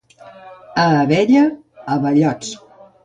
[0.85, 1.43] A Abella,
[1.97, 2.55] abellots.